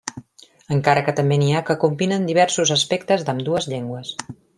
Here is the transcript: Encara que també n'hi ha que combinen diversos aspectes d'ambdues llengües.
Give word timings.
Encara 0.75 1.03
que 1.09 1.13
també 1.19 1.37
n'hi 1.41 1.51
ha 1.57 1.61
que 1.67 1.75
combinen 1.83 2.25
diversos 2.29 2.73
aspectes 2.77 3.27
d'ambdues 3.29 3.69
llengües. 3.75 4.17